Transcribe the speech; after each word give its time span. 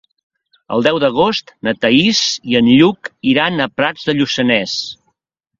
El 0.77 0.85
deu 0.87 0.95
d'agost 1.03 1.53
na 1.67 1.73
Thaís 1.85 2.21
i 2.53 2.59
en 2.63 2.71
Lluc 2.79 3.13
iran 3.35 3.67
a 3.67 3.71
Prats 3.81 4.09
de 4.09 4.17
Lluçanès. 4.19 4.79